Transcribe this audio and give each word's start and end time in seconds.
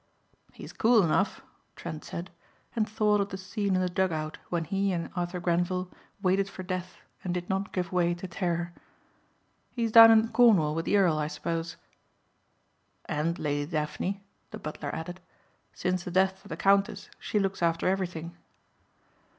"He 0.51 0.63
is 0.63 0.73
cool 0.73 1.03
enough," 1.03 1.41
Trent 1.75 2.03
said, 2.03 2.31
and 2.75 2.89
thought 2.89 3.21
of 3.21 3.29
the 3.29 3.37
scene 3.37 3.75
in 3.75 3.81
the 3.83 3.87
dug 3.87 4.11
out 4.11 4.39
when 4.49 4.63
he 4.63 4.91
and 4.91 5.11
Arthur 5.15 5.39
Grenvil 5.39 5.91
waited 6.23 6.49
for 6.49 6.63
death 6.63 6.97
and 7.23 7.35
did 7.35 7.47
not 7.51 7.71
give 7.71 7.91
way 7.91 8.15
to 8.15 8.27
terror. 8.27 8.73
"He's 9.69 9.91
down 9.91 10.09
in 10.09 10.29
Cornwall 10.29 10.73
with 10.73 10.85
the 10.85 10.97
Earl, 10.97 11.19
I 11.19 11.27
suppose?" 11.27 11.75
"And 13.05 13.37
Lady 13.37 13.69
Daphne," 13.69 14.23
the 14.49 14.57
butler 14.57 14.89
added. 14.91 15.19
"Since 15.75 16.03
the 16.03 16.09
death 16.09 16.43
of 16.43 16.49
the 16.49 16.57
Countess 16.57 17.11
she 17.19 17.37
looks 17.37 17.61
after 17.61 17.87
everything." 17.87 18.35